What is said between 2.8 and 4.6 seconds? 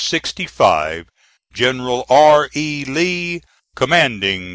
LEE, Commanding C.